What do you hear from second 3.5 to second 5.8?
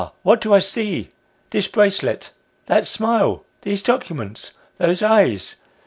These documents! Those eyes